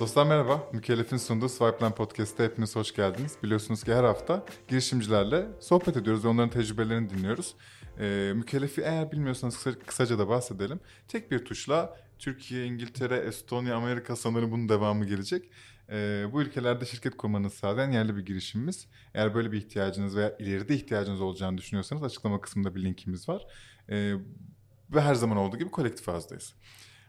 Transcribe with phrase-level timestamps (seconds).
[0.00, 0.68] Dostlar merhaba.
[0.72, 3.36] Mükellef'in sunduğu Swipeline Podcast'te hepiniz hoş geldiniz.
[3.42, 7.54] Biliyorsunuz ki her hafta girişimcilerle sohbet ediyoruz ve onların tecrübelerini dinliyoruz.
[8.00, 10.80] Ee, Mükellef'i eğer bilmiyorsanız kısa, kısaca da bahsedelim.
[11.08, 15.50] Tek bir tuşla Türkiye, İngiltere, Estonya, Amerika sanırım bunun devamı gelecek.
[15.90, 18.86] Ee, bu ülkelerde şirket kurmanızı sağlayan yerli bir girişimimiz.
[19.14, 23.46] Eğer böyle bir ihtiyacınız veya ileride ihtiyacınız olacağını düşünüyorsanız açıklama kısmında bir linkimiz var.
[23.90, 24.14] Ee,
[24.90, 26.54] ve her zaman olduğu gibi kolektif azdayız.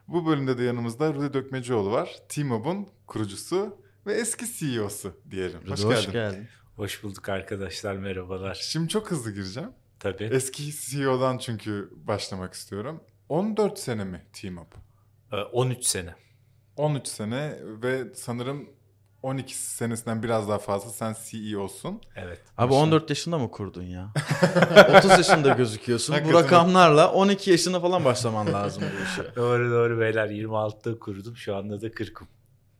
[0.07, 2.15] Bu bölümde de yanımızda Rudi Dökmecioğlu var.
[2.29, 5.59] T-Mobile'un kurucusu ve eski CEO'su diyelim.
[5.67, 6.47] Hoş, Rudi, hoş geldin.
[6.75, 8.55] Hoş bulduk arkadaşlar merhabalar.
[8.55, 9.69] Şimdi çok hızlı gireceğim.
[9.99, 10.23] Tabii.
[10.23, 13.03] Eski CEO'dan çünkü başlamak istiyorum.
[13.29, 14.81] 14 sene mi T-Mobile?
[15.53, 16.15] 13 sene.
[16.77, 18.69] 13 sene ve sanırım
[19.25, 22.01] 12 senesinden biraz daha fazla sen CEO'sun.
[22.15, 22.41] Evet.
[22.57, 22.83] Abi Başına.
[22.83, 24.13] 14 yaşında mı kurdun ya?
[24.97, 26.15] 30 yaşında gözüküyorsun.
[26.25, 29.35] bu rakamlarla 12 yaşında falan başlaman lazım bu işe.
[29.35, 31.37] doğru doğru beyler 26'da kurdum.
[31.37, 32.27] Şu anda da 40'ım.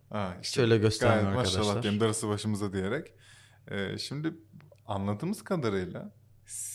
[0.09, 1.59] Ha, işte Şöyle göstereyim arkadaşlar.
[1.59, 3.13] Maşallah diyeyim darısı başımıza diyerek.
[3.71, 4.33] Ee, şimdi
[4.87, 6.11] anladığımız kadarıyla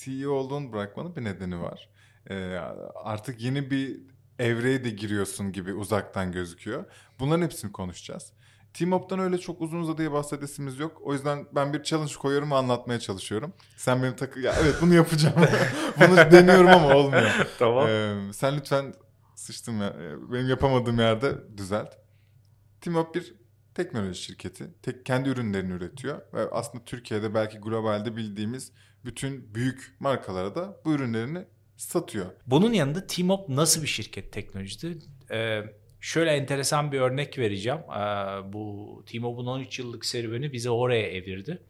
[0.02, 1.89] CEO olduğunu bırakmanın bir nedeni var.
[2.30, 2.58] Ee,
[3.05, 4.00] artık yeni bir
[4.41, 6.84] evreye de giriyorsun gibi uzaktan gözüküyor.
[7.19, 8.33] Bunların hepsini konuşacağız.
[8.74, 11.00] Team öyle çok uzun uzadıya bahsedesimiz yok.
[11.02, 13.52] O yüzden ben bir challenge koyuyorum ve anlatmaya çalışıyorum.
[13.77, 14.41] Sen benim takı...
[14.41, 15.34] Ya evet bunu yapacağım.
[16.00, 17.30] bunu deniyorum ama olmuyor.
[17.58, 17.88] tamam.
[17.88, 18.94] Ee, sen lütfen
[19.34, 19.88] sıçtım ya.
[19.88, 21.94] Ee, benim yapamadığım yerde düzelt.
[22.80, 23.34] Team bir
[23.74, 24.74] teknoloji şirketi.
[24.83, 26.20] Tek, kendi ürünlerini üretiyor.
[26.34, 28.72] Ve aslında Türkiye'de belki globalde bildiğimiz
[29.05, 31.46] bütün büyük markalara da bu ürünlerini
[31.81, 32.27] satıyor.
[32.47, 34.98] Bunun yanında Team nasıl bir şirket teknolojide?
[35.31, 35.62] Ee,
[36.00, 37.78] Şöyle enteresan bir örnek vereceğim.
[37.78, 38.03] Ee,
[38.53, 41.62] bu T-Mobile'un 13 yıllık serüveni bizi oraya evirdi.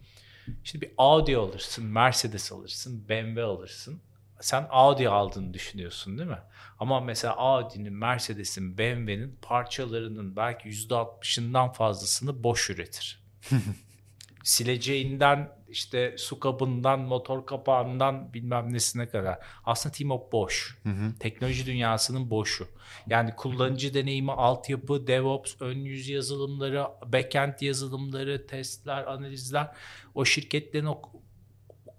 [0.65, 4.03] Şimdi bir Audi alırsın, Mercedes alırsın, BMW alırsın.
[4.41, 6.39] Sen Audi aldığını düşünüyorsun değil mi?
[6.79, 13.25] Ama mesela Audi'nin, Mercedes'in, BMW'nin parçalarının belki %60'ından fazlasını boş üretir.
[14.45, 19.39] Sileceğinden işte su kabından, motor kapağından bilmem nesine kadar.
[19.65, 20.79] Aslında Team boş.
[20.83, 21.19] Hı hı.
[21.21, 22.69] Teknoloji dünyasının boşu.
[23.07, 29.69] Yani kullanıcı deneyimi, altyapı, DevOps, ön yüz yazılımları, backend yazılımları, testler, analizler
[30.15, 31.03] o şirketlerin o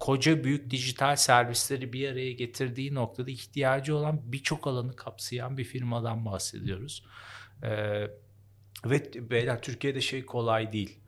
[0.00, 6.24] koca büyük dijital servisleri bir araya getirdiği noktada ihtiyacı olan birçok alanı kapsayan bir firmadan
[6.26, 7.04] bahsediyoruz.
[7.62, 8.06] Ee,
[8.84, 10.98] ve beyler Türkiye'de şey kolay değil.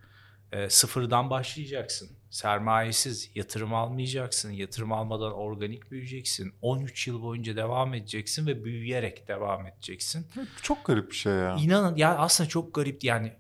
[0.53, 4.51] Ee, sıfırdan başlayacaksın sermayesiz yatırım almayacaksın.
[4.51, 6.55] Yatırım almadan organik büyüyeceksin.
[6.63, 10.27] 13 yıl boyunca devam edeceksin ve büyüyerek devam edeceksin.
[10.63, 11.57] Çok garip bir şey ya.
[11.61, 13.33] İnanın ya aslında çok garip yani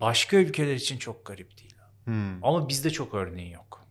[0.00, 1.74] başka ülkeler için çok garip değil.
[2.04, 2.44] Hmm.
[2.44, 3.86] Ama bizde çok örneği yok.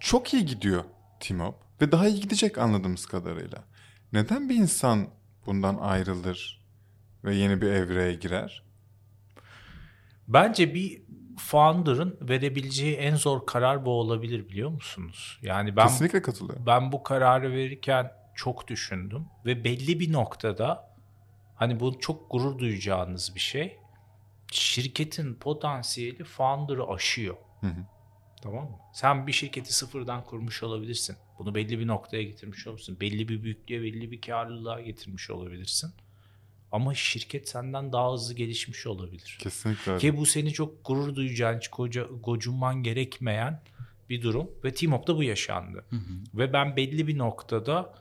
[0.00, 0.84] Çok iyi gidiyor
[1.20, 3.64] Timop ve daha iyi gidecek anladığımız kadarıyla.
[4.12, 5.08] Neden bir insan
[5.46, 6.66] bundan ayrılır
[7.24, 8.62] ve yeni bir evreye girer?
[10.28, 11.02] Bence bir
[11.38, 15.38] founder'ın verebileceği en zor karar bu olabilir biliyor musunuz?
[15.42, 16.66] Yani ben Kesinlikle katılıyorum.
[16.66, 20.94] Ben bu kararı verirken çok düşündüm ve belli bir noktada
[21.54, 23.78] hani bu çok gurur duyacağınız bir şey.
[24.52, 27.36] Şirketin potansiyeli founder'ı aşıyor.
[27.60, 27.84] Hı hı.
[28.42, 28.78] Tamam mı?
[28.92, 31.16] Sen bir şirketi sıfırdan kurmuş olabilirsin.
[31.38, 33.00] Bunu belli bir noktaya getirmiş olabilirsin.
[33.00, 35.92] Belli bir büyüklüğe, belli bir karlılığa getirmiş olabilirsin.
[36.72, 39.38] Ama şirket senden daha hızlı gelişmiş olabilir.
[39.40, 43.62] Kesinlikle Ki bu seni çok gurur duyacağın, hiç koca, gocunman gerekmeyen
[44.10, 44.50] bir durum.
[44.64, 45.84] Ve Timok'ta bu yaşandı.
[45.90, 46.38] Hı hı.
[46.38, 47.94] Ve ben belli bir noktada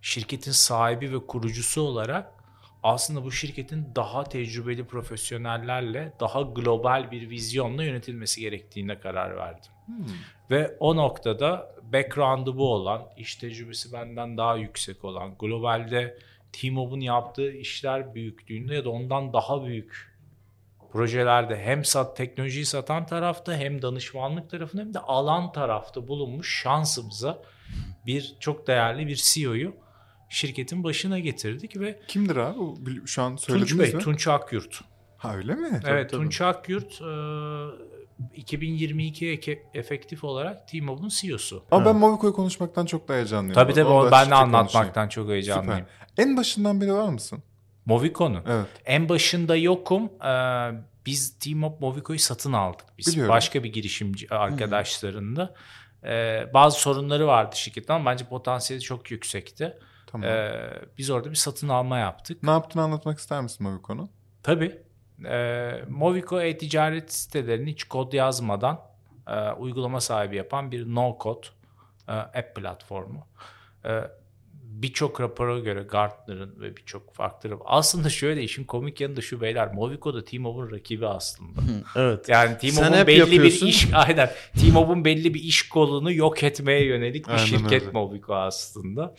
[0.00, 2.32] şirketin sahibi ve kurucusu olarak
[2.82, 9.70] aslında bu şirketin daha tecrübeli profesyonellerle daha global bir vizyonla yönetilmesi gerektiğine karar verdim.
[9.86, 10.04] Hmm.
[10.50, 16.18] Ve o noktada background'ı bu olan, iş tecrübesi benden daha yüksek olan, globalde
[16.52, 20.10] T-Mobile'un yaptığı işler büyüklüğünde ya da ondan daha büyük
[20.92, 27.42] projelerde hem sat teknolojiyi satan tarafta hem danışmanlık tarafında hem de alan tarafta bulunmuş şansımıza
[28.06, 29.74] bir çok değerli bir CEO'yu
[30.28, 32.56] şirketin başına getirdik ve kimdir abi?
[33.06, 34.00] Şu an söylediniz Tunç Bey, mi?
[34.00, 34.80] Tunç Akyurt.
[35.16, 35.80] Ha öyle mi?
[35.86, 37.00] Evet, tabii, Tunç Akyurt
[38.34, 41.64] 2022 efektif olarak T-Mobile'un CEO'su.
[41.70, 43.54] Ama ben Movico'yu konuşmaktan çok da heyecanlıyım.
[43.54, 45.08] Tabii tabii onu ben de anlatmaktan konuşayım.
[45.08, 45.86] çok heyecanlıyım.
[46.08, 46.24] Süper.
[46.24, 47.42] En başından beri var mısın?
[47.86, 48.42] Movico'nun.
[48.48, 48.66] Evet.
[48.84, 50.04] En başında yokum.
[50.24, 50.70] Ee,
[51.06, 52.86] biz T-Mob Movico'yu satın aldık.
[52.98, 53.34] Biz Biliyorum.
[53.34, 55.54] başka bir girişimci arkadaşlarında.
[56.04, 59.78] Ee, bazı sorunları vardı şirketten ama bence potansiyeli çok yüksekti.
[60.06, 60.28] Tamam.
[60.28, 62.42] Ee, biz orada bir satın alma yaptık.
[62.42, 64.10] Ne yaptığını anlatmak ister misin Movico'nun?
[64.42, 64.82] Tabii.
[65.24, 68.80] E, Movico e-ticaret sitelerini hiç kod yazmadan
[69.28, 71.46] e, uygulama sahibi yapan bir no code
[72.08, 73.26] e, app platformu.
[73.84, 73.90] E,
[74.82, 79.74] birçok rapora göre Gartner'ın ve birçok farklı aslında şöyle işin komik yanı da şu beyler
[79.74, 81.60] Movico da T-Mobile'ın rakibi aslında.
[81.96, 82.28] Evet.
[82.28, 83.68] Yani T-Mobile'un belli yapıyorsun.
[83.68, 84.30] bir iş aynen
[84.60, 87.92] T-Mobile'un belli bir iş kolunu yok etmeye yönelik bir aynen şirket öyle.
[87.92, 89.14] Movico aslında.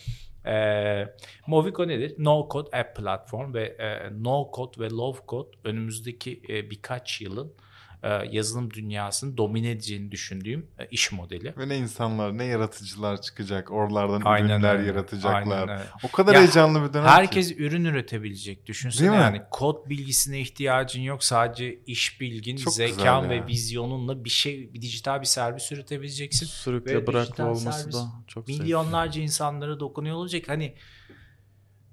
[0.45, 1.15] Ee,
[1.47, 2.15] Movico nedir?
[2.17, 7.47] No Code App Platform ve e, No Code ve Low Code önümüzdeki e, birkaç yılın
[7.47, 7.70] e,
[8.07, 11.53] yazılım dünyasını domine edeceğini düşündüğüm e, iş modeli.
[11.57, 14.87] Ve ne insanlar ne yaratıcılar çıkacak oralardan Aynen ürünler öyle.
[14.87, 15.69] yaratacaklar.
[15.69, 17.63] Aynen O kadar ya, heyecanlı bir dönem Herkes ki.
[17.63, 18.65] ürün üretebilecek.
[18.65, 21.23] Düşünsene yani kod bilgisine ihtiyacın yok.
[21.23, 26.45] Sadece iş bilgin, Çok zekan ve vizyonunla bir şey bir dijital bir servis üretebileceksin.
[26.45, 29.23] Sürükle bırakma olması da çok milyonlarca zevkli.
[29.23, 30.49] insanlara dokunuyor olacak.
[30.49, 30.75] Hani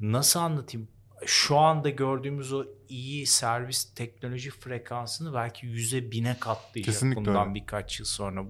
[0.00, 0.88] nasıl anlatayım?
[1.28, 7.54] Şu anda gördüğümüz o iyi servis teknoloji frekansını belki yüze bine katlayacak Kesinlikle bundan öyle.
[7.54, 8.44] birkaç yıl sonra.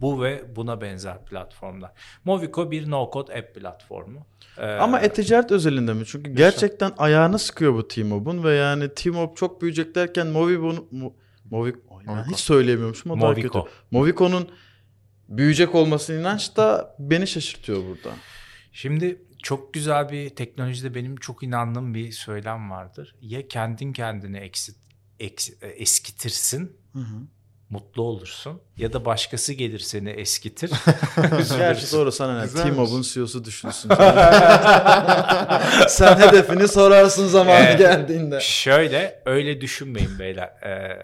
[0.00, 1.92] Bu ve buna benzer platformlar.
[2.24, 4.26] Movico bir no-code app platformu.
[4.58, 6.04] Ee, Ama e-ticaret özelinde mi?
[6.06, 7.02] Çünkü gerçekten yaşa.
[7.02, 10.88] ayağını sıkıyor bu T-Mobile'un ve yani T-Mob çok büyüyecek derken Movico'nun
[11.50, 12.24] Movico, Movico.
[12.30, 13.64] hiç söyleyemiyormuşum o Movico.
[13.64, 13.74] kötü.
[13.90, 14.48] Movico'nun
[15.28, 18.16] büyüyecek olmasına inanç da beni şaşırtıyor burada.
[18.72, 23.14] Şimdi çok güzel bir teknolojide benim çok inandığım bir söylem vardır.
[23.20, 24.76] Ya kendin kendini eksit,
[25.20, 26.76] eks, e, eskitirsin.
[26.92, 27.18] Hı hı.
[27.70, 28.60] Mutlu olursun.
[28.76, 30.70] Ya da başkası gelir seni eskitir.
[31.58, 32.48] Gerçi doğru sana ne?
[32.48, 33.88] T-Mobile'un CEO'su düşünsün.
[35.88, 38.40] Sen hedefini sorarsın zamanı ee, geldiğinde.
[38.40, 40.46] Şöyle öyle düşünmeyin beyler.
[40.46, 41.02] Ee,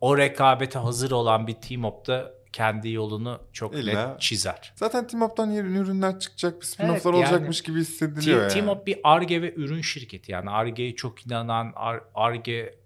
[0.00, 4.08] o rekabete hazır olan bir T-Mobile'da kendi yolunu çok İlla.
[4.08, 4.72] net çizer.
[4.76, 8.52] Zaten Timop'tan yeni ürünler çıkacak, bir spin-off'lar evet, yani, olacakmış gibi hissediliyor yani.
[8.52, 11.72] Timop bir ARGE ve ürün şirketi yani ARGE'ye çok inanan,
[12.14, 12.78] ARGE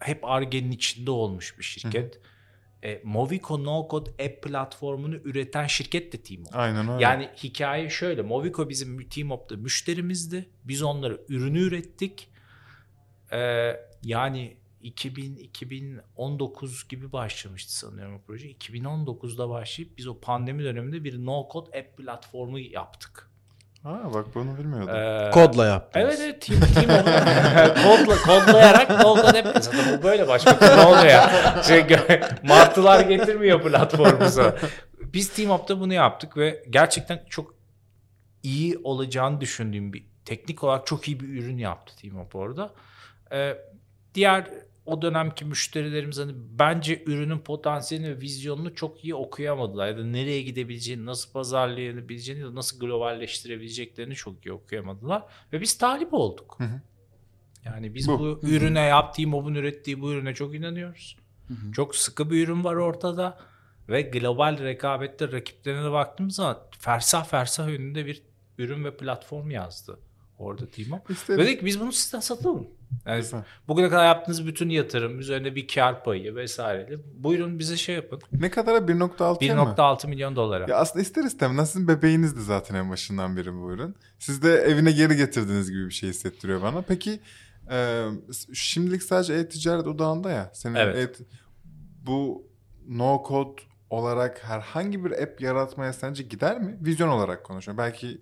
[0.00, 2.20] hep ARGE'nin içinde olmuş bir şirket.
[2.84, 6.56] E, Movico No Code App platformunu üreten şirket de Timop.
[6.56, 7.02] Aynen öyle.
[7.02, 8.22] Yani hikaye şöyle.
[8.22, 10.50] Movico bizim Timop'ta müşterimizdi.
[10.64, 12.28] Biz onlara ürünü ürettik.
[13.32, 18.52] Ee, yani 2000 2019 gibi başlamıştı sanıyorum o proje.
[18.52, 23.30] 2019'da başlayıp biz o pandemi döneminde bir no code app platformu yaptık.
[23.82, 24.94] Ha bak bunu bilmiyordum.
[24.94, 26.06] Ee, Kodla yaptınız.
[26.06, 27.04] Evet evet team, team
[27.84, 29.64] Kodla, kodlayarak no code app.
[29.64, 31.62] Zaten bu böyle başka ne oluyor ya.
[31.62, 31.86] Şey,
[32.42, 34.56] martılar getirmiyor platformuza.
[35.00, 37.54] Biz Team Up'ta bunu yaptık ve gerçekten çok
[38.42, 42.74] iyi olacağını düşündüğüm bir teknik olarak çok iyi bir ürün yaptı Team Up orada.
[43.32, 43.56] Ee,
[44.14, 44.50] diğer
[44.90, 49.88] o dönemki müşterilerimiz hani bence ürünün potansiyelini ve vizyonunu çok iyi okuyamadılar.
[49.88, 55.22] Ya da nereye gidebileceğini, nasıl pazarlayabileceğini ya da nasıl globalleştirebileceklerini çok iyi okuyamadılar.
[55.52, 56.54] Ve biz talip olduk.
[56.58, 56.80] Hı hı.
[57.64, 61.16] Yani biz bu, bu ürüne yaptığı, Mob'un ürettiği bu ürüne çok inanıyoruz.
[61.48, 61.72] Hı hı.
[61.72, 63.38] Çok sıkı bir ürün var ortada.
[63.88, 68.22] Ve global rekabette rakiplerine de baktığımız zaman fersah fersah önünde bir
[68.58, 69.98] ürün ve platform yazdı
[70.40, 71.00] orada Timo.
[71.10, 72.66] İşte, Dedik biz bunu sizden satalım.
[73.06, 73.24] Yani
[73.68, 76.98] bugüne kadar yaptığınız bütün yatırım üzerine bir kar payı vesaire.
[77.14, 78.20] Buyurun bize şey yapın.
[78.32, 80.66] Ne kadara 1.6 1.6 milyon dolara.
[80.68, 83.96] Ya aslında ister istemez sizin bebeğinizdi zaten en başından beri bu ürün.
[84.18, 86.82] Siz de evine geri getirdiğiniz gibi bir şey hissettiriyor bana.
[86.82, 87.20] Peki
[87.70, 88.06] e,
[88.54, 90.50] şimdilik sadece e-ticaret odağında ya.
[90.54, 91.20] Senin evet.
[91.20, 91.24] E,
[92.06, 92.46] bu
[92.88, 96.78] no code olarak herhangi bir app yaratmaya sence gider mi?
[96.80, 97.78] Vizyon olarak konuşuyorum.
[97.78, 98.20] Belki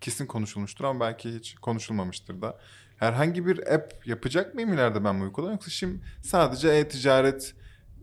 [0.00, 2.58] kesin konuşulmuştur ama belki hiç konuşulmamıştır da.
[2.96, 7.54] Herhangi bir app yapacak mıyım ileride ben bu uygulamayı yoksa şimdi sadece e-ticaret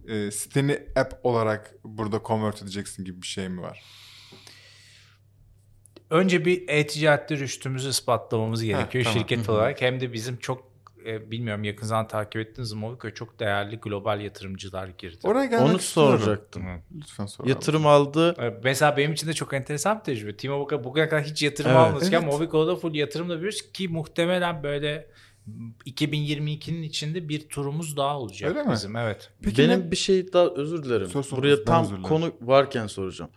[0.07, 3.83] e, siteni app olarak burada convert edeceksin gibi bir şey mi var?
[6.09, 9.27] Önce bir e-ticarette rüştümüzü ispatlamamız gerekiyor ha, tamam.
[9.27, 9.81] şirket olarak.
[9.81, 10.76] Hem de bizim çok
[11.07, 15.17] e, bilmiyorum yakın zaman takip ettiniz mi Movico'ya çok değerli global yatırımcılar girdi.
[15.23, 16.65] Oraya gelmek Onu soracaktım.
[16.65, 16.79] Hı.
[16.95, 17.45] Lütfen sor.
[17.45, 18.35] Yatırım aldı.
[18.41, 20.37] E, mesela benim için de çok enteresan bir tecrübe.
[20.37, 21.79] Timo Boka bugüne kadar hiç yatırım evet.
[21.79, 22.33] almamışken evet.
[22.33, 25.07] Movico'da full yatırımla biliyoruz ki muhtemelen böyle
[25.85, 28.91] 2022'nin içinde bir turumuz daha olacak Öyle bizim.
[28.91, 28.99] Mi?
[29.03, 29.29] Evet.
[29.41, 29.91] Peki Benim ne?
[29.91, 31.07] bir şey daha özür dilerim.
[31.07, 33.31] Söz Buraya tam konu varken soracağım.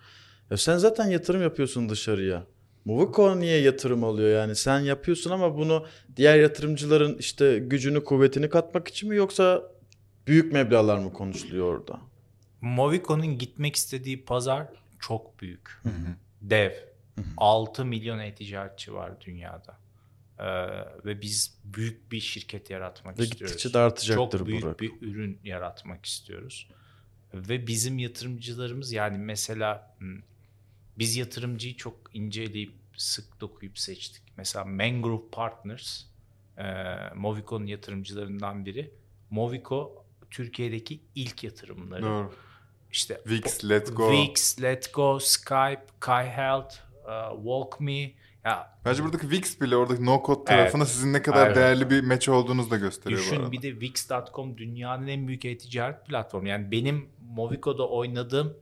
[0.51, 2.47] Ya sen zaten yatırım yapıyorsun dışarıya.
[2.85, 4.57] Movico niye yatırım alıyor yani?
[4.57, 9.63] Sen yapıyorsun ama bunu diğer yatırımcıların işte gücünü, kuvvetini katmak için mi yoksa
[10.27, 12.01] büyük meblağlar mı konuşuluyor orada?
[12.61, 14.67] Movico'nun gitmek istediği pazar
[14.99, 15.81] çok büyük.
[15.83, 16.15] Hı hı.
[16.41, 16.71] Dev.
[17.15, 17.25] Hı hı.
[17.37, 19.79] 6 milyon e-ticaretçi var dünyada.
[20.39, 20.45] Ee,
[21.05, 23.57] ve biz büyük bir şirket yaratmak ve istiyoruz.
[23.57, 24.81] Gittikçe de artacaktır Çok büyük Burak.
[24.81, 26.69] bir ürün yaratmak istiyoruz.
[27.35, 30.21] Ve bizim yatırımcılarımız yani mesela hmm,
[31.01, 34.23] biz yatırımcıyı çok inceleyip sık dokuyup seçtik.
[34.37, 36.05] Mesela Mangrove Partners
[36.59, 36.65] e,
[37.15, 38.91] Movico'nun yatırımcılarından biri.
[39.31, 42.03] Movico Türkiye'deki ilk yatırımları.
[42.03, 42.33] Doğru.
[42.93, 44.13] işte Wix, Let Go.
[44.13, 48.13] Wix, Let Go, Skype, Kai Health, uh, WalkMe.
[48.45, 50.93] Ya, Bence buradaki Wix bile oradaki no code tarafında evet.
[50.93, 51.57] sizin ne kadar evet.
[51.57, 53.53] değerli bir match olduğunuzu da gösteriyor Düşün, bu arada.
[53.53, 56.49] bir de Wix.com dünyanın en büyük e-ticaret platformu.
[56.49, 58.57] Yani benim Movico'da oynadığım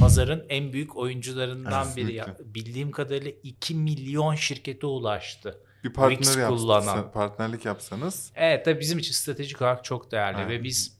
[0.00, 2.14] pazarın en büyük oyuncularından biri.
[2.14, 5.60] Ya, bildiğim kadarıyla 2 milyon şirkete ulaştı.
[5.84, 7.12] Bir partner kullanan.
[7.12, 8.32] partnerlik yapsanız.
[8.34, 10.50] Evet tabii bizim için stratejik olarak çok değerli evet.
[10.50, 10.98] ve biz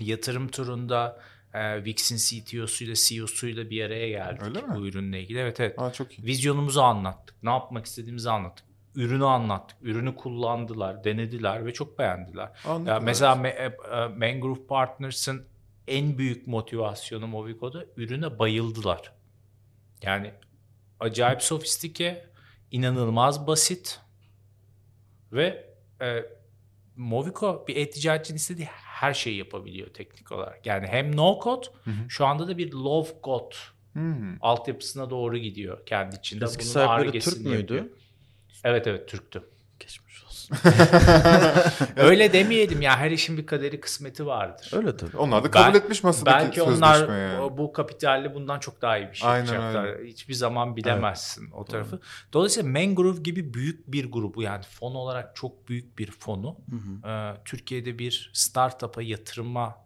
[0.00, 1.20] yatırım turunda
[1.54, 4.74] e, Wix'in CTO'suyla CEO'suyla bir araya geldik Öyle mi?
[4.74, 5.38] bu ürünle ilgili.
[5.38, 5.78] Evet evet.
[5.78, 6.26] Aa, çok iyi.
[6.26, 7.42] Vizyonumuzu anlattık.
[7.42, 8.66] Ne yapmak istediğimizi anlattık.
[8.94, 9.78] Ürünü anlattık.
[9.82, 12.50] Ürünü kullandılar, denediler ve çok beğendiler.
[12.64, 12.86] Anladım.
[12.86, 15.46] Ya mesela Me- e, Mangrove Partners'ın
[15.88, 19.12] en büyük motivasyonu Movico'da ürüne bayıldılar.
[20.02, 20.34] Yani
[21.00, 22.30] acayip sofistike,
[22.70, 24.00] inanılmaz basit
[25.32, 26.24] ve e,
[26.96, 30.66] Movico bir e-ticaretçinin istediği her şeyi yapabiliyor teknik olarak.
[30.66, 32.10] Yani hem no code hı hı.
[32.10, 33.56] şu anda da bir low code
[33.92, 36.44] hı altyapısına doğru gidiyor kendi içinde.
[36.44, 37.74] Eski sahipleri Türk müydü?
[37.74, 37.96] Yapıyor.
[38.64, 39.42] Evet evet Türktü.
[41.96, 44.70] Öyle demeyelim ya her işin bir kaderi kısmeti vardır.
[44.72, 45.16] Öyle tabii.
[45.16, 47.58] Onlar da kabul ben, etmiş masadaki Belki onlar yani.
[47.58, 49.84] bu kapitalle bundan çok daha iyi bir şey aynen, yapacaklar.
[49.84, 50.06] Aynen.
[50.06, 51.54] Hiçbir zaman bilemezsin evet.
[51.54, 51.96] o tarafı.
[51.96, 52.00] Hı.
[52.32, 57.10] Dolayısıyla Mangrove gibi büyük bir grubu yani fon olarak çok büyük bir fonu hı hı.
[57.10, 59.76] E, Türkiye'de bir startup'a yatırıma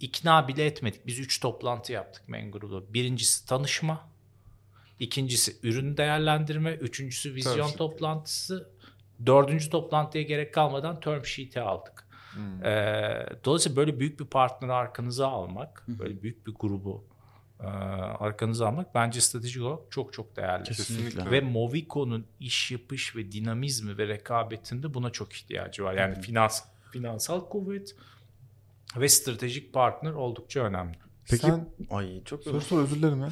[0.00, 1.06] ikna bile etmedik.
[1.06, 2.94] Biz üç toplantı yaptık Mangrove'da.
[2.94, 4.16] Birincisi tanışma.
[4.98, 7.76] İkincisi ürün değerlendirme, üçüncüsü vizyon Tabii.
[7.76, 8.70] toplantısı,
[9.26, 12.06] Dördüncü toplantıya gerek kalmadan term sheet'i aldık.
[12.32, 12.64] Hmm.
[12.64, 15.98] Ee, dolayısıyla böyle büyük bir partner arkanıza almak, hmm.
[15.98, 17.04] böyle büyük bir grubu
[17.60, 20.64] e, arkanıza almak bence stratejik olarak çok çok değerli.
[20.64, 21.30] Kesinlikle.
[21.30, 25.94] Ve Movico'nun iş yapış ve dinamizmi ve rekabetinde buna çok ihtiyacı var.
[25.94, 26.22] Yani hmm.
[26.22, 27.96] finans finansal kuvvet
[28.96, 30.98] ve stratejik partner oldukça önemli.
[31.30, 33.28] Peki Sen, ay çok sor sor özür dilerim ya.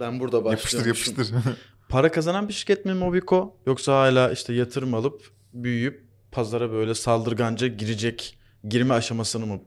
[0.00, 0.88] Ben burada başlıyorum.
[0.88, 1.58] Yapıştır yapıştır.
[1.88, 7.66] Para kazanan bir şirket mi Mobico yoksa hala işte yatırım alıp büyüyüp pazara böyle saldırganca
[7.66, 8.38] girecek
[8.68, 9.60] girme aşamasını mı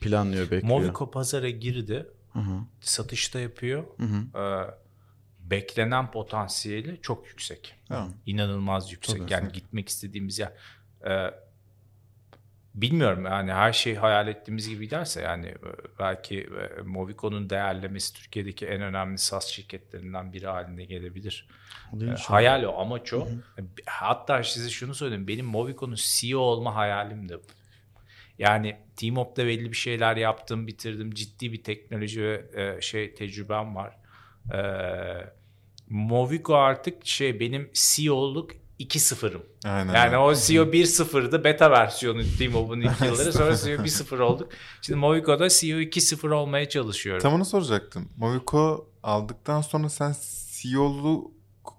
[0.00, 0.80] planlıyor bekliyor?
[0.80, 2.06] Mobico pazara girdi.
[2.32, 2.60] Hı-hı.
[2.80, 3.84] Satışta yapıyor.
[4.36, 4.70] Ee,
[5.38, 7.74] beklenen potansiyeli çok yüksek.
[7.88, 8.06] Hı.
[8.26, 9.18] İnanılmaz yüksek.
[9.18, 10.52] Tabii yani gitmek istediğimiz yer.
[11.06, 11.34] Ee,
[12.74, 15.58] bilmiyorum yani her şey hayal ettiğimiz gibi giderse yani e,
[15.98, 21.48] belki e, Movico'nun değerlemesi Türkiye'deki en önemli SaaS şirketlerinden biri haline gelebilir.
[22.02, 23.26] E, hayal o amaç o.
[23.26, 23.64] Hı hı.
[23.86, 27.46] Hatta size şunu söyleyeyim benim Movico'nun CEO olma hayalim de bu.
[28.38, 31.14] Yani Teamop'ta belli bir şeyler yaptım, bitirdim.
[31.14, 33.96] Ciddi bir teknoloji ve e, şey tecrübem var.
[34.54, 34.60] E,
[35.88, 38.50] Movico artık şey benim CEO'luk
[38.80, 39.42] 2-0'ım.
[39.64, 39.94] Aynen.
[39.94, 43.32] Yani o CEO 1-0'dı beta versiyonu T-Mobile'ın ilk yılları.
[43.32, 44.48] Sonra CEO 1-0 olduk.
[44.82, 47.22] Şimdi Movico'da CEO 2-0 olmaya çalışıyorum.
[47.22, 48.08] Tam onu soracaktım.
[48.16, 50.14] Movico aldıktan sonra sen
[50.62, 51.32] CEO'lu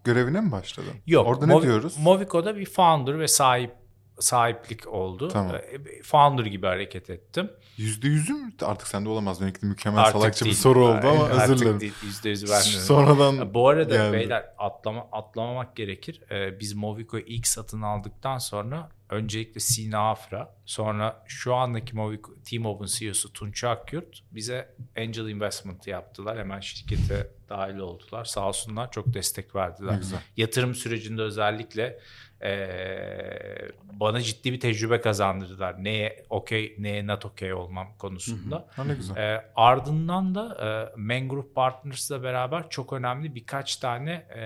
[0.03, 0.93] görevine mi başladın?
[1.07, 1.27] Yok.
[1.27, 1.95] Orada Movi- ne diyoruz?
[1.99, 3.71] Movico'da bir founder ve sahip
[4.19, 5.27] sahiplik oldu.
[5.27, 5.55] Tamam.
[5.55, 7.51] Ee, founder gibi hareket ettim.
[7.77, 8.51] Yüzde yüzü mü?
[8.61, 9.41] Artık sende olamaz.
[9.41, 10.55] Benimki mükemmel artık salakça değil.
[10.55, 11.79] bir soru oldu ama artık özür dilerim.
[11.79, 12.85] Değil, yüzde yüzü vermiyorum.
[12.85, 14.13] Sonradan Bu arada geldi.
[14.13, 16.21] beyler atlama, atlamamak gerekir.
[16.31, 22.87] Ee, biz Movico'yu ilk satın aldıktan sonra öncelikle Sina Afra sonra şu andaki Movico, T-Mobile'ın
[22.87, 26.37] CEO'su Tunç Akyurt bize angel investment yaptılar.
[26.37, 28.25] Hemen şirkete dahil oldular.
[28.25, 29.99] Sağ olsunlar çok destek verdiler.
[30.37, 31.99] Yatırım sürecinde özellikle
[32.41, 35.83] e, bana ciddi bir tecrübe kazandırdılar.
[35.83, 38.67] Neye okey, neye not okey olmam konusunda.
[38.75, 38.87] Hı hı.
[38.87, 39.15] Ne güzel.
[39.17, 40.57] E, ardından da
[40.95, 44.45] e, Mangrove Partners'la beraber çok önemli birkaç tane e,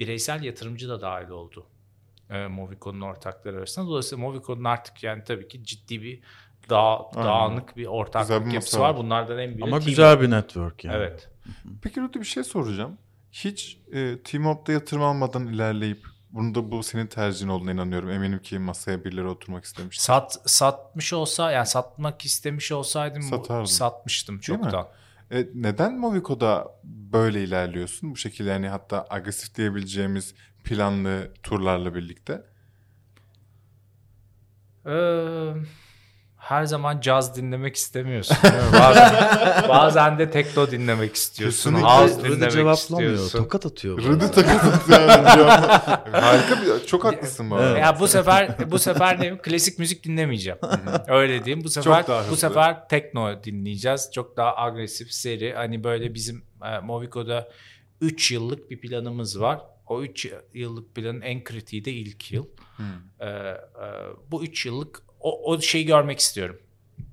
[0.00, 1.66] bireysel yatırımcı da dahil oldu.
[2.30, 3.86] E, Movico'nun ortakları arasında.
[3.86, 6.20] Dolayısıyla Movico'nun artık yani tabii ki ciddi bir
[6.70, 8.96] dağ, dağınık bir ortaklık bir yapısı var.
[8.96, 9.62] Bunlardan en büyük.
[9.62, 10.96] Ama güzel bir network yani.
[10.96, 11.28] Evet.
[11.82, 12.98] Peki Rudy bir şey soracağım.
[13.32, 18.10] Hiç e, Team yatırım almadan ilerleyip bunu da bu senin tercihin olduğuna inanıyorum.
[18.10, 20.00] Eminim ki masaya birileri oturmak istemiş.
[20.00, 23.66] Sat satmış olsa yani satmak istemiş olsaydım Satardım.
[23.66, 24.88] satmıştım çoktan.
[25.32, 28.10] E, neden Movico'da böyle ilerliyorsun?
[28.10, 30.34] Bu şekilde yani hatta agresif diyebileceğimiz
[30.64, 32.42] planlı turlarla birlikte.
[34.86, 35.54] Eee
[36.40, 38.36] her zaman caz dinlemek istemiyorsun.
[38.72, 39.12] bazen,
[39.68, 41.74] bazen de tekno dinlemek istiyorsun.
[41.74, 43.12] House dinlemek cevaplamıyor.
[43.12, 43.38] istiyorsun.
[43.38, 43.98] Tokat atıyor.
[43.98, 45.48] Rıdı tokat atıyor.
[46.12, 47.78] Harika bir çok haklısın bu arada.
[47.78, 50.58] Ya bu sefer bu sefer ne klasik müzik dinlemeyeceğim.
[51.08, 51.64] Öyle diyeyim.
[51.64, 54.10] Bu sefer bu sefer tekno dinleyeceğiz.
[54.14, 55.54] Çok daha agresif seri.
[55.54, 57.48] Hani böyle bizim e, Movico'da
[58.00, 59.60] 3 yıllık bir planımız var.
[59.86, 62.46] O 3 yıllık planın en kritiği de ilk yıl.
[62.76, 62.86] Hmm.
[63.20, 63.56] Ee, e,
[64.30, 66.58] bu 3 yıllık o, o şeyi görmek istiyorum.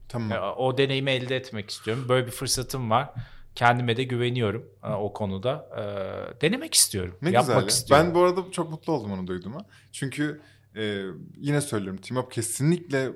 [0.10, 0.54] Tamam.
[0.58, 2.06] O deneyimi elde etmek istiyorum.
[2.10, 3.10] Böyle bir fırsatım var.
[3.56, 5.70] Kendime de güveniyorum e, o konuda.
[5.78, 7.16] E, denemek istiyorum.
[7.22, 8.06] Ne yapmak güzel istiyorum.
[8.08, 9.66] Ben bu arada çok mutlu oldum onu duyduğuma.
[9.92, 10.42] Çünkü
[10.76, 11.04] e,
[11.38, 13.10] yine söylüyorum Team Up kesinlikle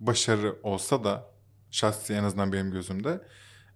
[0.00, 1.30] başarı olsa da
[1.70, 3.20] şahsi en azından benim gözümde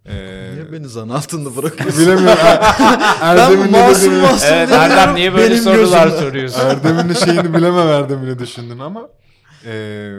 [0.06, 2.02] ee, niye beni zan altında bırakıyorsun?
[2.02, 2.38] Bilemiyorum.
[3.22, 6.24] Erdem'in ben masum ne masum evet, Erdem niye böyle benim sorular gözümde.
[6.24, 6.60] soruyorsun?
[6.60, 9.08] Erdem'in şeyini bilemem Erdem'in düşündün ama
[9.64, 10.10] e,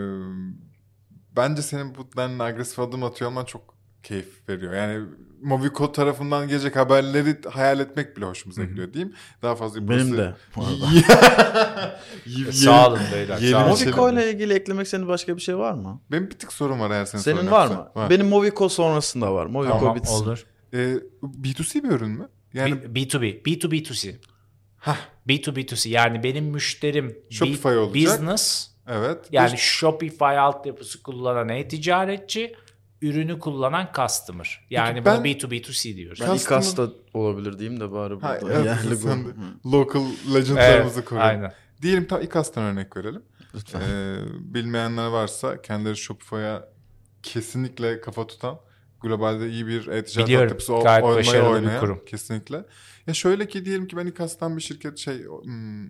[1.35, 4.73] bence senin bu denli agresif adım atıyor ama çok keyif veriyor.
[4.73, 5.05] Yani
[5.41, 9.13] Movico tarafından gelecek haberleri hayal etmek bile hoşumuza gidiyor diyeyim.
[9.41, 10.35] Daha fazla Benim de.
[12.51, 13.37] sağ olun beyler.
[13.37, 13.69] Sağ olun.
[13.69, 16.01] Movico ile ilgili eklemek senin başka bir şey var mı?
[16.11, 17.87] Benim bir tık sorum var eğer senin Senin var mı?
[17.95, 18.09] Var.
[18.09, 19.45] Benim Movico sonrasında var.
[19.45, 20.13] Movico tamam, bitsin.
[20.13, 20.45] olur.
[20.73, 22.29] Ee, B2C bir ürün mü?
[22.53, 23.43] Yani B2B.
[23.43, 24.15] B2B2C.
[24.77, 24.97] Hah.
[25.27, 27.95] B2B2C yani benim müşterim Shopify olacak.
[27.95, 28.68] business.
[28.89, 29.17] Evet.
[29.31, 32.55] Yani Shopify altyapısı kullanan e-ticaretçi
[33.01, 34.65] ürünü kullanan customer.
[34.69, 36.19] Yani ben, buna B2B2C diyoruz.
[36.21, 36.61] Ben customer...
[36.61, 38.27] İKAS'ta olabilir diyeyim de bari burada.
[38.27, 39.29] Ha, evet, yerli sen de
[39.65, 40.03] local
[40.35, 41.21] legendlarımızı evet.
[41.21, 41.53] Aynen.
[41.81, 43.21] Diyelim tam İKAS'tan örnek verelim.
[43.55, 43.81] Lütfen.
[43.81, 46.69] Ee, bilmeyenler varsa kendileri Shopify'a
[47.23, 48.59] kesinlikle kafa tutan
[49.01, 52.05] globalde iyi bir e-ticaret altyapısı olmayı oynayan kurum.
[52.05, 52.65] kesinlikle.
[53.09, 55.87] Ya şöyle ki diyelim ki ben İKAS'tan bir şirket şey hmm,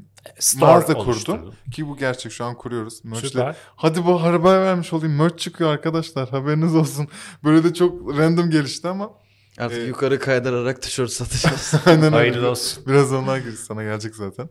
[0.59, 1.53] mağaza kurdum.
[1.71, 3.05] Ki bu gerçek şu an kuruyoruz.
[3.05, 3.55] Merch'le.
[3.75, 5.15] Hadi bu arabaya vermiş olayım.
[5.15, 7.07] Merch çıkıyor arkadaşlar haberiniz olsun.
[7.43, 9.11] Böyle de çok random gelişti ama.
[9.57, 11.73] Artık ee, yukarı kaydırarak tişört satacağız.
[11.85, 12.83] Aynen Hayırlı olsun.
[12.88, 14.49] Biraz onlar girişi sana gelecek zaten.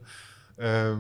[0.59, 0.93] Ee,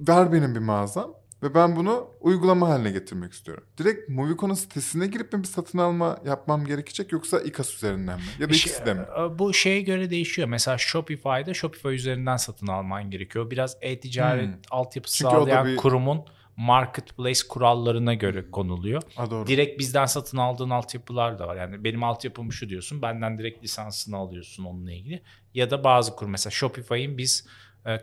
[0.00, 1.14] ver benim bir mağazam.
[1.42, 3.64] Ve ben bunu uygulama haline getirmek istiyorum.
[3.78, 8.24] Direkt Movico'nun sitesine girip mi bir satın alma yapmam gerekecek yoksa İKAS üzerinden mi?
[8.38, 9.00] Ya da şey, ikisi de mi?
[9.00, 10.48] E, bu şeye göre değişiyor.
[10.48, 13.50] Mesela Shopify'da Shopify üzerinden satın alman gerekiyor.
[13.50, 14.60] Biraz e-ticaret hmm.
[14.70, 15.76] altyapısı Çünkü sağlayan bir...
[15.76, 16.24] kurumun
[16.58, 19.02] marketplace kurallarına göre konuluyor.
[19.14, 19.46] Ha, doğru.
[19.46, 21.56] Direkt bizden satın aldığın altyapılar da var.
[21.56, 23.02] Yani benim altyapım şu diyorsun.
[23.02, 25.22] Benden direkt lisansını alıyorsun onunla ilgili.
[25.54, 27.46] Ya da bazı kurum mesela Shopify'in biz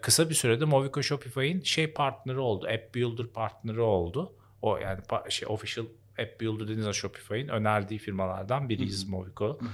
[0.02, 2.68] kısa bir sürede Movico Shopify'in şey partneri oldu.
[2.68, 4.34] App Builder partneri oldu.
[4.62, 5.86] O yani şey official
[6.20, 9.12] App Builder dediğiniz Shopify'in önerdiği firmalardan biriyiz Hı-hı.
[9.12, 9.48] Movico.
[9.60, 9.70] Hı-hı.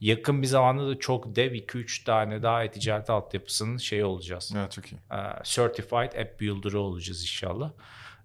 [0.00, 4.52] Yakın bir zamanda da çok dev 2-3 tane daha e-ticaret altyapısının şey olacağız.
[4.56, 4.96] Evet çok iyi.
[5.12, 7.72] Ee, certified App Builder'ı olacağız inşallah.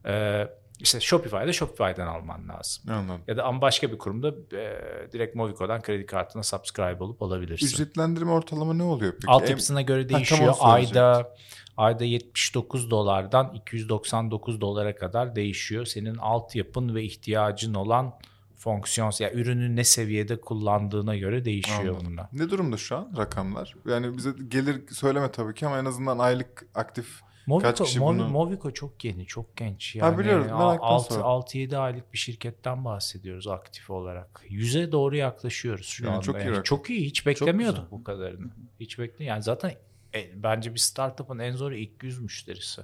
[0.05, 0.47] Ee,
[0.79, 2.83] işte Shopify'da Shopify'dan alman lazım.
[2.91, 3.21] Anladım.
[3.27, 7.67] Ya da ama başka bir kurumda e, direkt Movico'dan kredi kartına subscribe olup alabilirsin.
[7.67, 9.27] Ücretlendirme ortalama ne oluyor peki?
[9.27, 10.55] Altyapısına göre değişiyor.
[10.59, 11.33] Ha, ayda
[11.77, 15.85] ayda 79 dolardan 299 dolara kadar değişiyor.
[15.85, 18.13] Senin altyapın ve ihtiyacın olan
[18.57, 22.07] fonksiyon ya yani ürünü ne seviyede kullandığına göre değişiyor Anladım.
[22.11, 22.27] bunlar.
[22.33, 23.75] Ne durumda şu an rakamlar?
[23.85, 28.17] Yani bize gelir söyleme tabii ki ama en azından aylık aktif Movico, Kaç kişi Movi,
[28.17, 28.29] bunu...
[28.29, 29.95] Movico çok yeni, çok genç.
[29.95, 30.47] Yani ha biliyoruz.
[30.47, 34.43] 6-7 aylık bir şirketten bahsediyoruz aktif olarak.
[34.49, 36.23] Yüze doğru yaklaşıyoruz şu yani anda.
[36.23, 36.63] Çok iyi, yani.
[36.63, 37.05] çok iyi.
[37.05, 38.51] Hiç beklemiyorduk bu kadarını.
[38.79, 39.25] Hiç bekle.
[39.25, 39.71] Yani zaten
[40.15, 42.81] e, bence bir startup'ın en zoru ilk yüz müşterisi.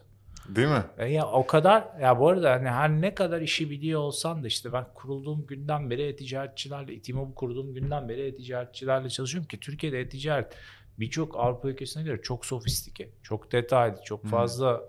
[0.50, 0.84] Değil mi?
[0.98, 4.48] E ya o kadar ya bu arada hani her ne kadar işi biliyor olsan da
[4.48, 10.54] işte ben kurulduğum günden beri e-ticaretçilerle, İTİMOB'u kurduğum günden beri e-ticaretçilerle çalışıyorum ki Türkiye'de e-ticaret
[11.00, 14.82] birçok Avrupa ülkesine göre çok sofistike, çok detaylı, çok fazla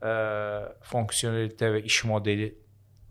[0.00, 0.08] hmm.
[0.08, 0.12] e,
[0.82, 2.58] fonksiyonelite ve iş modeli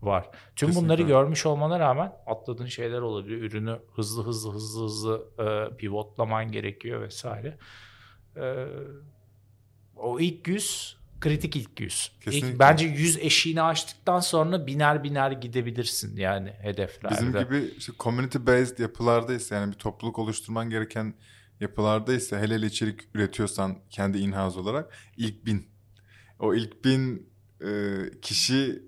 [0.01, 0.29] var.
[0.55, 0.85] Tüm Kesinlikle.
[0.85, 3.41] bunları görmüş olmana rağmen atladığın şeyler olabiliyor.
[3.41, 7.57] Ürünü hızlı hızlı hızlı hızlı e, pivotlaman gerekiyor vesaire.
[8.35, 8.65] E,
[9.95, 12.11] o ilk yüz kritik ilk yüz.
[12.25, 17.15] İlk, bence yüz eşiğini açtıktan sonra biner biner gidebilirsin yani hedeflerde.
[17.15, 21.13] Bizim gibi işte community based yapılardaysa yani bir topluluk oluşturman gereken
[21.59, 25.67] yapılarda ise hele hele içerik üretiyorsan kendi in-house olarak ilk bin.
[26.39, 27.29] O ilk bin
[27.61, 27.69] e,
[28.21, 28.83] kişi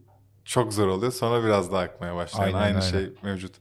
[0.45, 1.11] çok zor oluyor.
[1.11, 2.45] Sonra biraz daha akmaya başlıyor.
[2.45, 2.79] Aynen, Aynı aynen.
[2.79, 3.55] şey mevcut.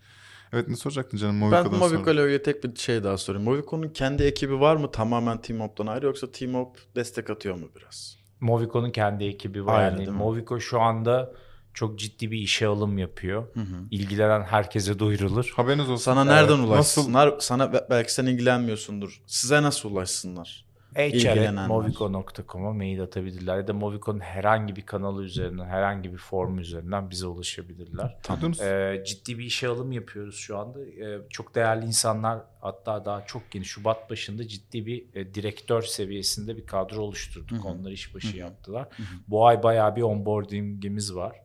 [0.53, 3.45] Evet ne soracaktın canım Movico'dan Ben Movico ile tek bir şey daha sorayım.
[3.45, 8.19] Movico'nun kendi ekibi var mı tamamen Teamop'tan ayrı yoksa Teamop destek atıyor mu biraz?
[8.41, 9.81] Movico'nun kendi ekibi var.
[9.81, 11.33] Aynen, yani Movico şu anda
[11.75, 13.47] çok ciddi bir işe alım yapıyor.
[13.55, 13.85] Hı hı.
[13.91, 15.53] İlgilenen herkese duyurulur.
[15.57, 16.05] Haberiniz olsun.
[16.05, 16.69] Sana nereden evet.
[16.69, 17.27] ulaşsınlar?
[17.27, 17.41] Nasıl?
[17.41, 19.23] Sana belki sen ilgilenmiyorsundur.
[19.27, 20.71] Size nasıl ulaşsınlar?
[20.95, 27.27] hr.movico.com'a mail atabilirler ya da Movico'nun herhangi bir kanalı üzerinden, herhangi bir form üzerinden bize
[27.27, 28.17] ulaşabilirler.
[28.23, 28.53] Tamam.
[28.63, 30.85] Ee, ciddi bir işe alım yapıyoruz şu anda.
[30.85, 36.57] Ee, çok değerli insanlar hatta daha çok yeni Şubat başında ciddi bir e, direktör seviyesinde
[36.57, 37.65] bir kadro oluşturduk.
[37.65, 37.69] Hı-hı.
[37.69, 38.37] Onlar iş başı Hı-hı.
[38.37, 38.83] yaptılar.
[38.83, 39.07] Hı-hı.
[39.29, 41.37] Bu ay bayağı bir onboardingimiz var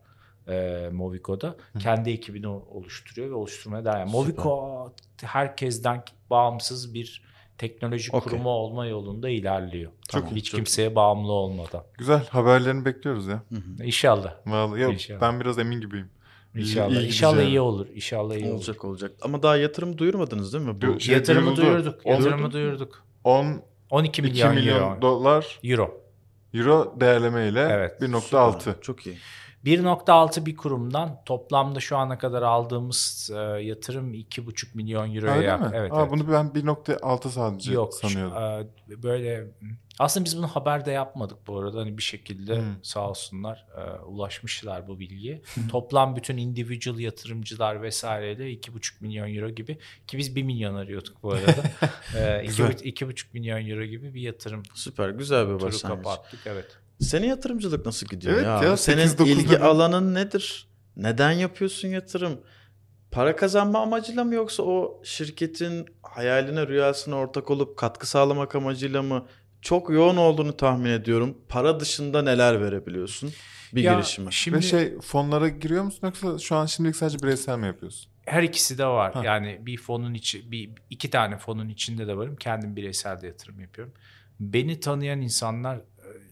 [0.48, 1.56] e, Movico'da.
[1.72, 1.78] Hı.
[1.78, 4.12] Kendi ekibini oluşturuyor ve oluşturmaya devam ediyor.
[4.12, 7.22] Movico herkesten bağımsız bir
[7.58, 8.32] teknoloji okay.
[8.32, 9.92] kurumu olma yolunda ilerliyor.
[10.08, 10.36] Çok tamam.
[10.36, 10.94] Hiç çok kimseye iyi.
[10.94, 11.84] bağımlı olmadan.
[11.98, 13.42] Güzel haberlerini bekliyoruz ya.
[13.48, 13.84] Hı hı.
[13.84, 14.34] İnşallah.
[14.46, 15.20] Vallahi yok, İnşallah.
[15.20, 16.10] ben biraz emin gibiyim.
[16.54, 16.90] İnşallah.
[16.90, 17.86] İyi İnşallah iyi olur.
[17.94, 18.92] İnşallah iyi olacak olur.
[18.92, 19.12] olacak.
[19.22, 20.82] Ama daha yatırım duyurmadınız değil mi?
[20.82, 22.06] Bu şey, yatırımı duyurduk.
[22.06, 23.04] Yatırımı duyurduk.
[23.24, 25.02] 10 12 milyon, milyon euro.
[25.02, 26.00] dolar euro.
[26.54, 28.80] Euro değerleme ile evet, 1.6.
[28.80, 29.16] Çok iyi.
[29.66, 35.34] 1.6 bir kurumdan toplamda şu ana kadar aldığımız e, yatırım 2.5 milyon euroya.
[35.36, 35.70] Öyle mi?
[35.74, 36.10] Evet, Aa, evet.
[36.10, 38.68] Bunu ben 1.6 sadece Yok, sanıyordum.
[38.90, 39.46] E, böyle
[39.98, 41.80] aslında biz bunu haberde yapmadık bu arada.
[41.80, 42.64] Hani bir şekilde hmm.
[42.82, 45.42] sağ olsunlar e, ulaşmışlar bu bilgiye.
[45.70, 51.32] Toplam bütün individual yatırımcılar vesaireyle 2,5 milyon euro gibi ki biz 1 milyon arıyorduk bu
[51.32, 51.62] arada.
[52.16, 54.62] e, 2,5 milyon euro gibi bir yatırım.
[54.74, 56.04] Süper güzel bir başlangıç.
[56.04, 56.78] kapattık evet.
[57.00, 58.62] Senin yatırımcılık nasıl gidiyor evet ya?
[58.62, 60.68] ya Senin ilgi alanın nedir?
[60.96, 62.40] Neden yapıyorsun yatırım?
[63.10, 69.26] Para kazanma amacıyla mı yoksa o şirketin hayaline, rüyasına ortak olup katkı sağlamak amacıyla mı?
[69.62, 71.38] Çok yoğun olduğunu tahmin ediyorum.
[71.48, 73.32] Para dışında neler verebiliyorsun
[73.74, 74.30] bir ya, girişime?
[74.30, 74.56] Şimdi...
[74.56, 78.12] Ve şey fonlara giriyor musun yoksa şu an şimdilik sadece bireysel mi yapıyorsun?
[78.26, 79.14] Her ikisi de var.
[79.14, 79.24] Ha.
[79.24, 82.36] Yani bir fonun içi, bir iki tane fonun içinde de varım.
[82.36, 83.94] Kendim bireysel de yatırım yapıyorum.
[84.40, 85.80] Beni tanıyan insanlar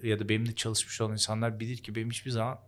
[0.04, 2.58] ya da benimle çalışmış olan insanlar bilir ki benim hiçbir zaman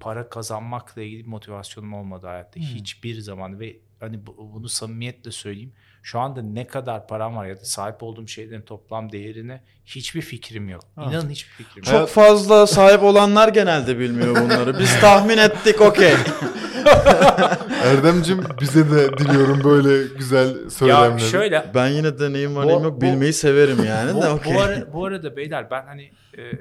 [0.00, 2.60] para kazanmakla ilgili bir motivasyonum olmadı hayatta.
[2.60, 2.66] Hmm.
[2.66, 5.72] Hiçbir zaman ve hani bunu samimiyetle söyleyeyim.
[6.02, 10.68] Şu anda ne kadar param var ya da sahip olduğum şeylerin toplam değerine hiçbir fikrim
[10.68, 10.84] yok.
[10.96, 11.06] Ha.
[11.10, 11.86] İnanın hiçbir fikrim yok.
[11.86, 14.78] Çok fazla sahip olanlar genelde bilmiyor bunları.
[14.78, 16.12] Biz tahmin ettik okey.
[17.84, 21.22] Erdemcim bize de diliyorum böyle güzel söylemleri.
[21.22, 21.70] Ya şöyle.
[21.74, 24.54] Ben yine deneyim var yok bu, bilmeyi severim yani bu, de okey.
[24.54, 26.52] Bu, ara, bu arada beyler ben hani e,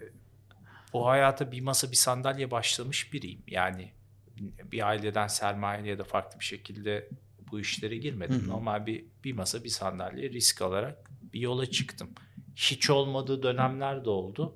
[0.94, 3.42] bu hayata bir masa bir sandalye başlamış biriyim.
[3.48, 3.92] Yani
[4.72, 7.10] bir aileden sermaye ya da farklı bir şekilde
[7.52, 8.42] bu işlere girmedim.
[8.42, 8.50] Hı-hı.
[8.50, 12.10] Normal bir bir masa bir sandalye risk alarak bir yola çıktım.
[12.56, 14.56] Hiç olmadığı dönemler de oldu.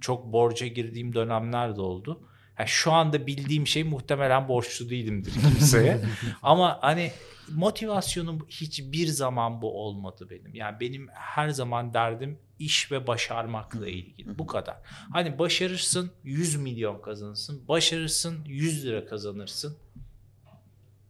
[0.00, 2.20] Çok borca girdiğim dönemler de oldu.
[2.58, 6.00] Yani şu anda bildiğim şey muhtemelen borçlu değilimdir kimseye.
[6.42, 7.12] Ama hani
[7.54, 10.54] motivasyonum hiçbir zaman bu olmadı benim.
[10.54, 14.38] Yani benim her zaman derdim iş ve başarmakla ilgili.
[14.38, 14.76] Bu kadar.
[15.12, 17.68] Hani başarırsın 100 milyon kazanırsın.
[17.68, 19.76] Başarırsın 100 lira kazanırsın.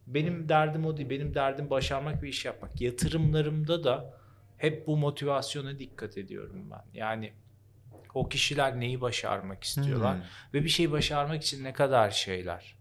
[0.06, 1.10] Benim derdim o değil.
[1.10, 2.80] Benim derdim başarmak ve iş yapmak.
[2.80, 4.14] Yatırımlarımda da
[4.56, 6.84] hep bu motivasyona dikkat ediyorum ben.
[6.94, 7.32] Yani
[8.18, 10.22] o kişiler neyi başarmak istiyorlar hmm.
[10.54, 12.76] ve bir şey başarmak için ne kadar şeyler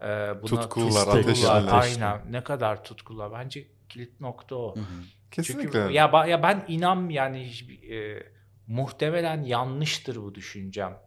[0.00, 1.64] e, buna tutkular, ateşler.
[1.70, 2.20] Aynen.
[2.30, 3.32] Ne kadar tutkular.
[3.32, 4.76] Bence kilit nokta o.
[4.76, 4.84] Hı hı.
[5.30, 5.72] Kesinlikle.
[5.72, 7.50] Çünkü ya, ya ben inan yani
[7.90, 8.22] e,
[8.66, 10.98] muhtemelen yanlıştır bu düşüncem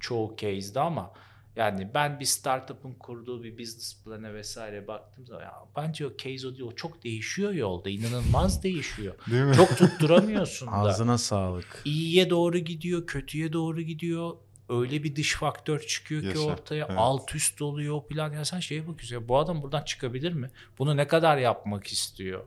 [0.00, 1.12] çoğu case'de ama
[1.56, 6.48] yani ben bir startup'ın kurduğu bir business plan'e vesaire baktım zaman ya bence o case
[6.48, 9.14] o o çok değişiyor yolda inanılmaz değişiyor.
[9.30, 9.54] Değil mi?
[9.54, 10.72] Çok tutturamıyorsun da.
[10.72, 11.82] Ağzına sağlık.
[11.84, 14.36] İyiye doğru gidiyor, kötüye doğru gidiyor
[14.68, 16.98] öyle bir dış faktör çıkıyor Yaşa, ki ortaya evet.
[16.98, 18.32] alt üst oluyor plan.
[18.32, 20.50] Ya sen şeye bakıyorsun ya bu adam buradan çıkabilir mi?
[20.78, 22.44] Bunu ne kadar yapmak istiyor?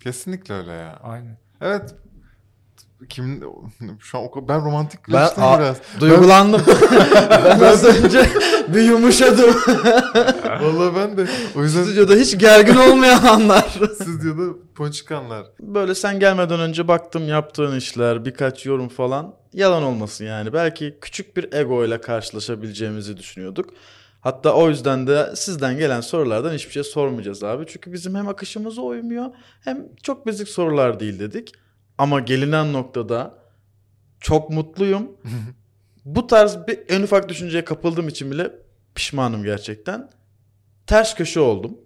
[0.00, 1.00] Kesinlikle öyle ya.
[1.02, 1.38] Aynen.
[1.60, 1.94] Evet
[3.08, 3.40] kim
[4.00, 5.76] şu an o ben romantikleştim ben, biraz.
[6.00, 6.62] Duygulandım.
[7.60, 8.26] ben az önce
[8.68, 9.54] bir yumuşadım.
[10.44, 11.26] Vallahi ben de.
[11.56, 13.78] O yüzden stüdyoda hiç gergin olmayan anlar.
[13.94, 15.46] stüdyoda ponçik anlar.
[15.60, 19.34] Böyle sen gelmeden önce baktım yaptığın işler, birkaç yorum falan.
[19.52, 20.52] Yalan olmasın yani.
[20.52, 23.70] Belki küçük bir ego ile karşılaşabileceğimizi düşünüyorduk.
[24.20, 27.64] Hatta o yüzden de sizden gelen sorulardan hiçbir şey sormayacağız abi.
[27.66, 29.26] Çünkü bizim hem akışımıza uymuyor
[29.60, 31.52] hem çok bezik sorular değil dedik.
[31.98, 33.34] Ama gelinen noktada
[34.20, 35.10] çok mutluyum.
[36.04, 38.52] Bu tarz bir en ufak düşünceye kapıldığım için bile
[38.94, 40.10] pişmanım gerçekten.
[40.86, 41.78] Ters köşe oldum.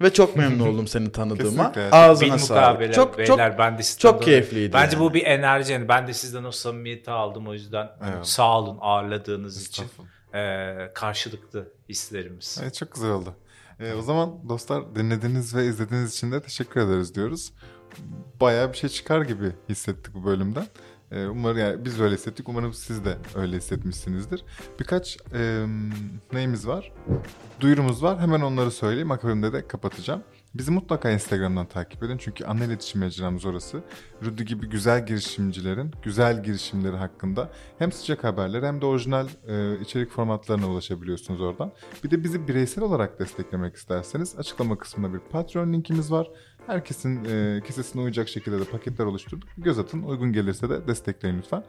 [0.00, 1.72] Ve çok memnun oldum seni tanıdığıma.
[1.92, 2.94] Ağzına sağlık.
[2.94, 4.72] Çok beyler, çok ben de çok keyifliydi.
[4.72, 5.04] Bence yani.
[5.04, 5.72] bu bir enerji.
[5.72, 7.90] Yani ben de sizden o samimiyeti aldım o yüzden.
[8.04, 8.26] Evet.
[8.26, 9.86] Sağ olun ağırladığınız için.
[10.34, 12.58] Ee, karşılıklı hislerimiz.
[12.62, 13.34] Evet, çok güzel oldu.
[13.80, 17.52] Ee, o zaman dostlar dinlediğiniz ve izlediğiniz için de teşekkür ederiz diyoruz
[18.40, 20.66] bayağı bir şey çıkar gibi hissettik bu bölümden.
[21.12, 22.48] Ee, umarım yani biz öyle hissettik.
[22.48, 24.44] Umarım siz de öyle hissetmişsinizdir.
[24.80, 25.66] Birkaç e,
[26.32, 26.92] neyimiz var?
[27.60, 28.20] Duyurumuz var.
[28.20, 29.10] Hemen onları söyleyeyim.
[29.10, 30.22] Akabinde de kapatacağım.
[30.54, 32.18] Bizi mutlaka Instagram'dan takip edin.
[32.18, 33.82] Çünkü ana iletişim mecramız orası.
[34.24, 40.10] Rudy gibi güzel girişimcilerin güzel girişimleri hakkında hem sıcak haberler hem de orijinal e, içerik
[40.10, 41.72] formatlarına ulaşabiliyorsunuz oradan.
[42.04, 46.30] Bir de bizi bireysel olarak desteklemek isterseniz açıklama kısmında bir Patreon linkimiz var.
[46.70, 49.48] Herkesin e, kesesine uyacak şekilde de paketler oluşturduk.
[49.58, 50.02] Göz atın.
[50.02, 51.64] Uygun gelirse de destekleyin lütfen.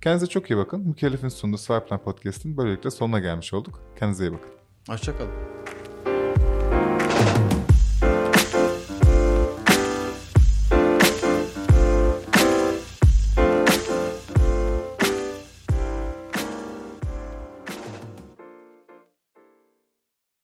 [0.00, 0.80] Kendinize çok iyi bakın.
[0.80, 3.80] Mükellef'in sunduğu Swipeline Podcast'in böylelikle sonuna gelmiş olduk.
[3.98, 4.50] Kendinize iyi bakın.
[4.88, 5.65] Hoşçakalın.